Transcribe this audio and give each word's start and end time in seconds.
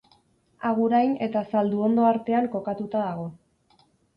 Agurain 0.69 1.13
eta 1.27 1.43
Zalduondo 1.53 2.09
artean 2.13 2.51
kokatuta 2.57 3.07
dago. 3.07 3.29